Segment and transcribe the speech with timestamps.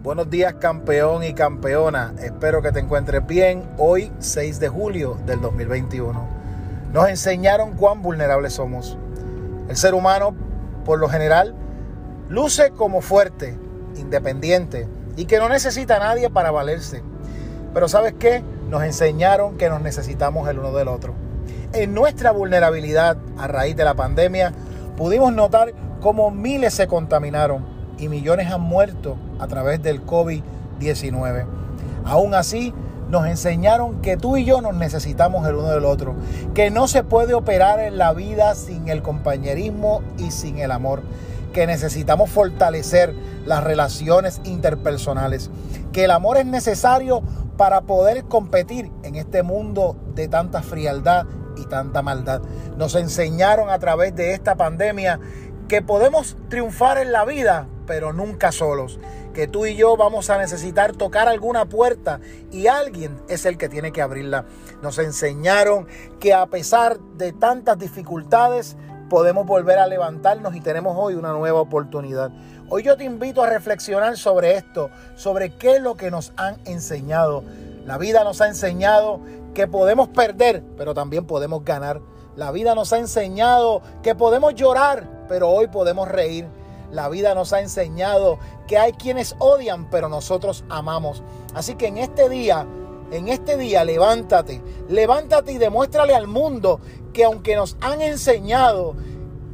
[0.00, 2.14] Buenos días campeón y campeona.
[2.22, 6.24] Espero que te encuentres bien hoy 6 de julio del 2021.
[6.92, 8.96] Nos enseñaron cuán vulnerables somos.
[9.68, 10.36] El ser humano,
[10.84, 11.52] por lo general,
[12.28, 13.58] luce como fuerte,
[13.96, 14.86] independiente
[15.16, 17.02] y que no necesita a nadie para valerse.
[17.74, 18.44] Pero ¿sabes qué?
[18.70, 21.14] Nos enseñaron que nos necesitamos el uno del otro.
[21.72, 24.52] En nuestra vulnerabilidad a raíz de la pandemia,
[24.96, 31.46] pudimos notar cómo miles se contaminaron y millones han muerto a través del COVID-19.
[32.04, 32.72] Aún así,
[33.08, 36.14] nos enseñaron que tú y yo nos necesitamos el uno del otro,
[36.54, 41.02] que no se puede operar en la vida sin el compañerismo y sin el amor,
[41.52, 43.14] que necesitamos fortalecer
[43.46, 45.50] las relaciones interpersonales,
[45.92, 47.22] que el amor es necesario
[47.56, 52.42] para poder competir en este mundo de tanta frialdad y tanta maldad.
[52.76, 55.18] Nos enseñaron a través de esta pandemia
[55.66, 59.00] que podemos triunfar en la vida, pero nunca solos.
[59.34, 62.20] Que tú y yo vamos a necesitar tocar alguna puerta
[62.52, 64.44] y alguien es el que tiene que abrirla.
[64.82, 65.88] Nos enseñaron
[66.20, 68.76] que a pesar de tantas dificultades,
[69.08, 72.30] podemos volver a levantarnos y tenemos hoy una nueva oportunidad.
[72.68, 76.58] Hoy yo te invito a reflexionar sobre esto, sobre qué es lo que nos han
[76.66, 77.42] enseñado.
[77.86, 79.20] La vida nos ha enseñado
[79.54, 82.02] que podemos perder, pero también podemos ganar.
[82.36, 86.46] La vida nos ha enseñado que podemos llorar, pero hoy podemos reír.
[86.90, 91.22] La vida nos ha enseñado que hay quienes odian, pero nosotros amamos.
[91.54, 92.66] Así que en este día,
[93.10, 96.80] en este día, levántate, levántate y demuéstrale al mundo
[97.12, 98.94] que aunque nos han enseñado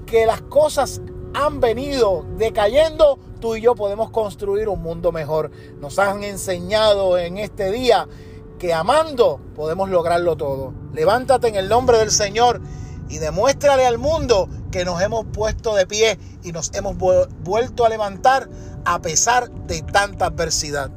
[0.06, 1.00] que las cosas
[1.34, 5.50] han venido decayendo, tú y yo podemos construir un mundo mejor.
[5.80, 8.06] Nos han enseñado en este día
[8.58, 10.72] que amando podemos lograrlo todo.
[10.92, 12.60] Levántate en el nombre del Señor
[13.08, 17.89] y demuéstrale al mundo que nos hemos puesto de pie y nos hemos vuelto a
[17.89, 18.48] levantar
[18.84, 20.91] a pesar de tanta adversidad.